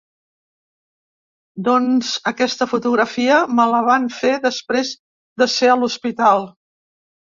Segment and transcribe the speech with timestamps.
[1.67, 4.99] Doncs aquesta fotografia, me la van fer després
[5.45, 6.53] de ser a l’hospital.